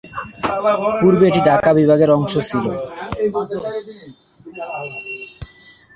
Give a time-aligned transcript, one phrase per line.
[1.01, 2.65] পূর্বে এটি ঢাকা বিভাগের অংশ ছিল।